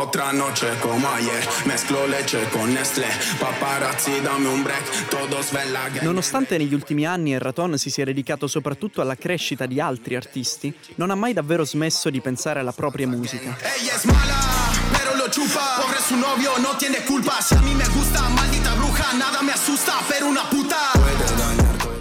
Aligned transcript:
Otra 0.00 0.32
noche 0.32 0.78
como 0.78 1.06
ayer, 1.10 1.46
mezclo 1.64 2.06
leche 2.06 2.48
con 2.48 2.72
Nestlé, 2.72 3.06
paparazzi 3.38 4.22
dammi 4.22 4.46
un 4.46 4.62
break, 4.62 5.08
todos 5.08 5.50
ven 5.50 5.70
la 5.72 5.90
gang. 5.90 6.00
Nonostante 6.00 6.56
negli 6.56 6.72
ultimi 6.72 7.04
anni 7.04 7.34
Erraton 7.34 7.76
si 7.76 7.90
sia 7.90 8.06
dedicato 8.06 8.46
soprattutto 8.46 9.02
alla 9.02 9.14
crescita 9.14 9.66
di 9.66 9.78
altri 9.78 10.16
artisti, 10.16 10.74
non 10.94 11.10
ha 11.10 11.14
mai 11.14 11.34
davvero 11.34 11.66
smesso 11.66 12.08
di 12.08 12.22
pensare 12.22 12.60
alla 12.60 12.72
propria 12.72 13.06
musica. 13.06 13.58
Ella 13.60 13.94
es 13.94 14.04
mala, 14.04 14.38
pero 14.90 15.16
lo 15.16 15.28
chupa. 15.28 15.82
Pobre 15.82 15.98
su 16.00 16.16
novio, 16.16 16.56
no 16.56 16.76
tiene 16.78 17.04
culpa. 17.04 17.38
Si 17.42 17.52
a 17.52 17.60
mí 17.60 17.74
me 17.74 17.86
gusta, 17.88 18.26
maldita 18.30 18.72
bruja, 18.76 19.12
nada 19.18 19.42
me 19.42 19.52
asusta, 19.52 20.00
pero 20.08 20.28
una 20.28 20.46
puta. 20.48 20.92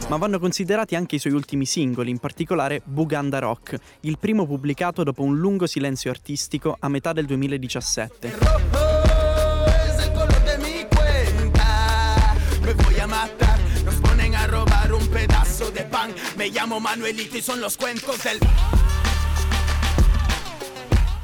Ma 0.10 0.18
vanno 0.18 0.40
considerati 0.40 0.96
anche 0.96 1.18
i 1.18 1.20
suoi 1.20 1.34
ultimi 1.34 1.68
singoli, 1.68 2.10
in 2.10 2.18
particolare 2.18 2.82
Buganda 2.84 3.38
Rock, 3.38 3.78
il 4.02 4.18
primo 4.18 4.48
pubblicato 4.48 5.04
dopo 5.04 5.22
un 5.22 5.38
lungo 5.38 5.68
silenzio 5.68 6.10
artistico 6.10 6.76
a 6.80 6.90
metà 6.90 7.14
del 7.14 7.28
2017. 7.28 8.28
es 8.28 10.04
el 10.04 10.12
color 10.12 10.44
de 10.46 10.58
mi 10.58 10.84
cuenta. 10.90 12.36
Me 12.64 12.74
voy 12.74 13.00
a 13.00 13.06
matar. 13.06 13.60
Nos 13.86 13.96
ponen 13.98 14.34
a 14.34 14.48
robar 14.48 14.92
un 14.94 15.08
pedazo 15.10 15.70
de 15.70 15.84
pan. 15.84 16.12
Me 16.36 16.50
llamo 16.50 16.80
Manuelito 16.80 17.38
y 17.38 17.42
son 17.42 17.62
los 17.62 17.78
cuentos 17.78 18.24
del. 18.24 18.40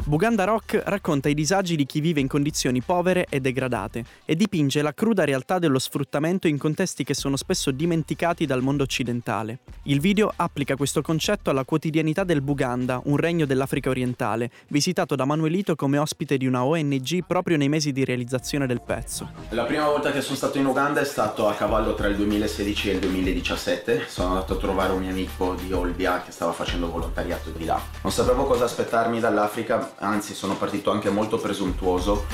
Buganda 0.07 0.43
Rock 0.43 0.83
racconta 0.85 1.29
i 1.29 1.33
disagi 1.33 1.75
di 1.75 1.87
chi 1.87 1.99
vive 1.99 2.19
in 2.19 2.27
condizioni 2.27 2.79
povere 2.83 3.25
e 3.27 3.39
degradate 3.39 4.05
e 4.23 4.35
dipinge 4.35 4.83
la 4.83 4.93
cruda 4.93 5.23
realtà 5.23 5.57
dello 5.57 5.79
sfruttamento 5.79 6.47
in 6.47 6.59
contesti 6.59 7.03
che 7.03 7.15
sono 7.15 7.35
spesso 7.35 7.71
dimenticati 7.71 8.45
dal 8.45 8.61
mondo 8.61 8.83
occidentale. 8.83 9.61
Il 9.85 9.99
video 9.99 10.31
applica 10.35 10.75
questo 10.75 11.01
concetto 11.01 11.49
alla 11.49 11.63
quotidianità 11.63 12.23
del 12.23 12.41
Buganda, 12.41 13.01
un 13.05 13.17
regno 13.17 13.47
dell'Africa 13.47 13.89
orientale, 13.89 14.51
visitato 14.67 15.15
da 15.15 15.25
Manuelito 15.25 15.73
come 15.73 15.97
ospite 15.97 16.37
di 16.37 16.45
una 16.45 16.63
ONG 16.63 17.25
proprio 17.25 17.57
nei 17.57 17.69
mesi 17.69 17.91
di 17.91 18.05
realizzazione 18.05 18.67
del 18.67 18.81
pezzo. 18.81 19.27
La 19.49 19.63
prima 19.63 19.87
volta 19.87 20.11
che 20.11 20.21
sono 20.21 20.35
stato 20.35 20.59
in 20.59 20.67
Uganda 20.67 20.99
è 20.99 21.05
stato 21.05 21.47
a 21.47 21.55
cavallo 21.55 21.95
tra 21.95 22.05
il 22.05 22.15
2016 22.15 22.91
e 22.91 22.93
il 22.93 22.99
2017. 22.99 24.05
Sono 24.07 24.27
andato 24.29 24.53
a 24.53 24.57
trovare 24.57 24.93
un 24.93 24.99
mio 24.99 25.09
amico 25.09 25.55
di 25.55 25.73
Olbia 25.73 26.21
che 26.21 26.31
stava 26.31 26.51
facendo 26.51 26.91
volontariato 26.91 27.49
di 27.49 27.65
là. 27.65 27.81
Non 28.03 28.11
sapevo 28.11 28.43
cosa 28.43 28.65
aspettarmi 28.65 29.19
dall'Africa, 29.19 29.93
anzi 29.99 30.33
sono 30.33 30.55
partito 30.55 30.91
anche 30.91 31.09
molto 31.09 31.37
presuntuoso. 31.37 32.25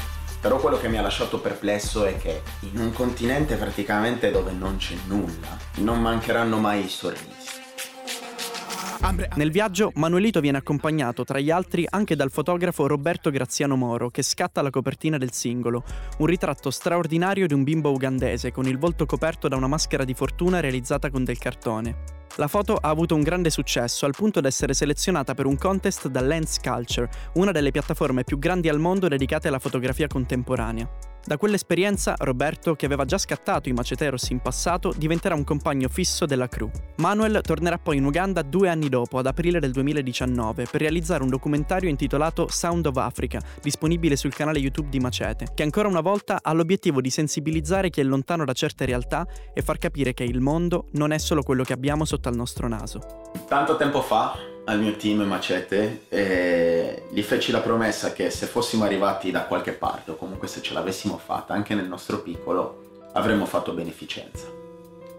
Però 0.41 0.57
quello 0.57 0.79
che 0.79 0.87
mi 0.87 0.97
ha 0.97 1.03
lasciato 1.03 1.39
perplesso 1.39 2.03
è 2.03 2.17
che 2.17 2.41
in 2.61 2.79
un 2.79 2.91
continente 2.91 3.55
praticamente 3.57 4.31
dove 4.31 4.51
non 4.51 4.77
c'è 4.77 4.95
nulla, 5.05 5.55
non 5.75 6.01
mancheranno 6.01 6.57
mai 6.57 6.85
i 6.85 6.89
sorrisi. 6.89 7.40
Nel 9.35 9.49
viaggio 9.49 9.91
Manuelito 9.95 10.39
viene 10.41 10.59
accompagnato 10.59 11.23
tra 11.23 11.39
gli 11.39 11.49
altri 11.49 11.87
anche 11.89 12.15
dal 12.15 12.29
fotografo 12.29 12.85
Roberto 12.85 13.31
Graziano 13.31 13.75
Moro 13.75 14.09
che 14.09 14.21
scatta 14.21 14.61
la 14.61 14.69
copertina 14.69 15.17
del 15.17 15.31
singolo, 15.31 15.83
un 16.19 16.27
ritratto 16.27 16.69
straordinario 16.69 17.47
di 17.47 17.55
un 17.55 17.63
bimbo 17.63 17.91
ugandese 17.91 18.51
con 18.51 18.67
il 18.67 18.77
volto 18.77 19.07
coperto 19.07 19.47
da 19.47 19.55
una 19.55 19.65
maschera 19.65 20.03
di 20.03 20.13
fortuna 20.13 20.59
realizzata 20.59 21.09
con 21.09 21.23
del 21.23 21.39
cartone. 21.39 22.19
La 22.35 22.47
foto 22.47 22.75
ha 22.75 22.89
avuto 22.89 23.15
un 23.15 23.23
grande 23.23 23.49
successo 23.49 24.05
al 24.05 24.13
punto 24.15 24.39
da 24.39 24.47
essere 24.47 24.75
selezionata 24.75 25.33
per 25.33 25.47
un 25.47 25.57
contest 25.57 26.07
da 26.07 26.21
Lens 26.21 26.59
Culture, 26.59 27.09
una 27.33 27.51
delle 27.51 27.71
piattaforme 27.71 28.23
più 28.23 28.37
grandi 28.37 28.69
al 28.69 28.79
mondo 28.79 29.07
dedicate 29.07 29.47
alla 29.47 29.59
fotografia 29.59 30.07
contemporanea. 30.07 31.10
Da 31.23 31.37
quell'esperienza, 31.37 32.15
Roberto, 32.17 32.75
che 32.75 32.87
aveva 32.87 33.05
già 33.05 33.17
scattato 33.17 33.69
i 33.69 33.73
Maceteros 33.73 34.29
in 34.29 34.39
passato, 34.39 34.91
diventerà 34.97 35.35
un 35.35 35.43
compagno 35.43 35.87
fisso 35.87 36.25
della 36.25 36.47
crew. 36.47 36.69
Manuel 36.97 37.41
tornerà 37.43 37.77
poi 37.77 37.97
in 37.97 38.05
Uganda 38.05 38.41
due 38.41 38.69
anni 38.69 38.89
dopo, 38.89 39.19
ad 39.19 39.27
aprile 39.27 39.59
del 39.59 39.71
2019, 39.71 40.65
per 40.69 40.81
realizzare 40.81 41.21
un 41.21 41.29
documentario 41.29 41.89
intitolato 41.89 42.47
Sound 42.49 42.87
of 42.87 42.97
Africa, 42.97 43.39
disponibile 43.61 44.15
sul 44.15 44.33
canale 44.33 44.59
YouTube 44.59 44.89
di 44.89 44.99
Macete, 44.99 45.49
che 45.53 45.63
ancora 45.63 45.87
una 45.87 46.01
volta 46.01 46.39
ha 46.41 46.51
l'obiettivo 46.53 47.01
di 47.01 47.11
sensibilizzare 47.11 47.91
chi 47.91 48.01
è 48.01 48.03
lontano 48.03 48.43
da 48.43 48.53
certe 48.53 48.85
realtà 48.85 49.27
e 49.53 49.61
far 49.61 49.77
capire 49.77 50.13
che 50.13 50.23
il 50.23 50.41
mondo 50.41 50.87
non 50.93 51.11
è 51.11 51.19
solo 51.19 51.43
quello 51.43 51.63
che 51.63 51.73
abbiamo 51.73 52.03
sotto 52.03 52.29
al 52.29 52.35
nostro 52.35 52.67
naso. 52.67 53.29
Tanto 53.47 53.75
tempo 53.75 54.01
fa 54.01 54.50
al 54.71 54.79
mio 54.79 54.95
team 54.95 55.21
Macete 55.23 56.05
eh, 56.07 57.03
gli 57.09 57.21
feci 57.21 57.51
la 57.51 57.59
promessa 57.59 58.13
che 58.13 58.29
se 58.29 58.45
fossimo 58.45 58.85
arrivati 58.85 59.29
da 59.29 59.43
qualche 59.43 59.73
parte 59.73 60.11
o 60.11 60.15
comunque 60.15 60.47
se 60.47 60.61
ce 60.61 60.73
l'avessimo 60.73 61.17
fatta 61.17 61.53
anche 61.53 61.75
nel 61.75 61.87
nostro 61.87 62.21
piccolo 62.21 63.09
avremmo 63.13 63.45
fatto 63.45 63.73
beneficenza. 63.73 64.47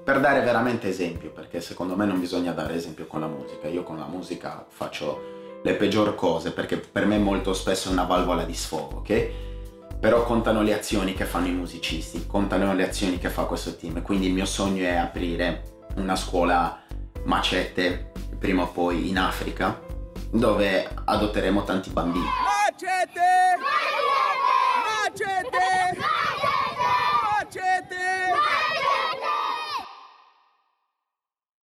Per 0.04 0.20
dare 0.20 0.40
veramente 0.40 0.88
esempio, 0.88 1.30
perché 1.30 1.60
secondo 1.60 1.94
me 1.96 2.06
non 2.06 2.18
bisogna 2.18 2.52
dare 2.52 2.74
esempio 2.74 3.06
con 3.06 3.20
la 3.20 3.26
musica, 3.26 3.68
io 3.68 3.82
con 3.82 3.98
la 3.98 4.06
musica 4.06 4.64
faccio 4.66 5.60
le 5.62 5.74
peggior 5.74 6.14
cose 6.14 6.52
perché 6.52 6.78
per 6.78 7.04
me 7.04 7.18
molto 7.18 7.52
spesso 7.52 7.90
è 7.90 7.92
una 7.92 8.04
valvola 8.04 8.44
di 8.44 8.54
sfogo, 8.54 8.96
ok? 8.96 9.30
Però 10.00 10.24
contano 10.24 10.62
le 10.62 10.74
azioni 10.74 11.12
che 11.12 11.26
fanno 11.26 11.48
i 11.48 11.52
musicisti, 11.52 12.26
contano 12.26 12.74
le 12.74 12.88
azioni 12.88 13.18
che 13.18 13.28
fa 13.28 13.44
questo 13.44 13.76
team, 13.76 14.00
quindi 14.00 14.28
il 14.28 14.32
mio 14.32 14.46
sogno 14.46 14.82
è 14.84 14.96
aprire 14.96 15.80
una 15.96 16.16
scuola 16.16 16.80
macete 17.24 18.11
prima 18.42 18.62
o 18.64 18.66
poi 18.66 19.08
in 19.08 19.18
Africa 19.18 19.80
dove 20.28 20.90
adotteremo 21.04 21.62
tanti 21.62 21.90
bambini. 21.90 22.24
¡Machete! 22.24 23.54
¡Machete! 24.82 25.81